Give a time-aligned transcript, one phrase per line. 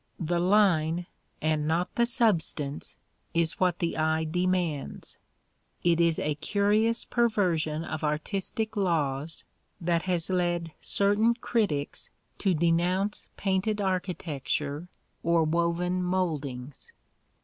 [0.19, 1.05] The line,
[1.43, 2.97] and not the substance,
[3.35, 5.19] is what the eye demands.
[5.83, 9.43] It is a curious perversion of artistic laws
[9.79, 12.09] that has led certain critics
[12.39, 14.87] to denounce painted architecture
[15.21, 16.93] or woven mouldings.